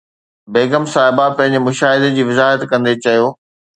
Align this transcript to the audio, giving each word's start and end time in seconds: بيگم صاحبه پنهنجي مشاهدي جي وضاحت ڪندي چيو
بيگم 0.53 0.85
صاحبه 0.93 1.25
پنهنجي 1.37 1.59
مشاهدي 1.67 2.09
جي 2.15 2.23
وضاحت 2.29 2.61
ڪندي 2.71 2.93
چيو 3.03 3.25